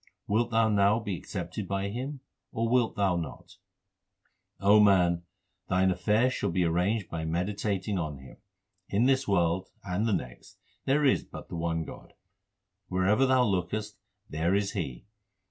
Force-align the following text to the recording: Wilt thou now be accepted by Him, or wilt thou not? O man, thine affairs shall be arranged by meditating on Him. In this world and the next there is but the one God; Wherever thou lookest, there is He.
Wilt 0.27 0.49
thou 0.49 0.67
now 0.67 0.97
be 0.97 1.15
accepted 1.15 1.67
by 1.67 1.89
Him, 1.89 2.21
or 2.51 2.67
wilt 2.67 2.95
thou 2.95 3.15
not? 3.17 3.57
O 4.59 4.79
man, 4.79 5.21
thine 5.69 5.91
affairs 5.91 6.33
shall 6.33 6.49
be 6.49 6.63
arranged 6.63 7.07
by 7.07 7.23
meditating 7.23 7.99
on 7.99 8.17
Him. 8.17 8.37
In 8.89 9.03
this 9.05 9.27
world 9.27 9.69
and 9.83 10.07
the 10.07 10.13
next 10.13 10.57
there 10.85 11.05
is 11.05 11.23
but 11.23 11.49
the 11.49 11.55
one 11.55 11.83
God; 11.85 12.13
Wherever 12.87 13.27
thou 13.27 13.43
lookest, 13.43 13.99
there 14.27 14.55
is 14.55 14.71
He. 14.71 15.05